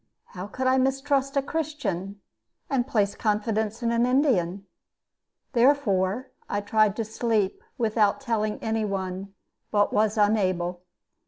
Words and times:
How 0.33 0.47
could 0.47 0.65
I 0.65 0.79
mistrust 0.79 1.37
a 1.37 1.43
Christian, 1.43 2.19
and 2.71 2.87
place 2.87 3.13
confidence 3.13 3.83
in 3.83 3.91
an 3.91 4.07
Indian? 4.07 4.65
Therefore 5.53 6.31
I 6.49 6.59
tried 6.61 6.95
to 6.95 7.05
sleep 7.05 7.63
without 7.77 8.19
telling 8.19 8.57
any 8.63 8.83
one, 8.83 9.35
but 9.69 9.93
was 9.93 10.17
unable. 10.17 10.81